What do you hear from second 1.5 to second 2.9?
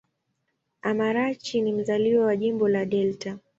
ni mzaliwa wa Jimbo la